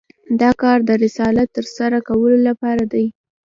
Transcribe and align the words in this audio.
دا 0.41 0.51
کار 0.61 0.77
د 0.89 0.91
رسالت 1.03 1.47
تر 1.57 1.65
سره 1.77 1.97
کولو 2.07 2.37
لپاره 2.47 2.83
دی. 2.93 3.05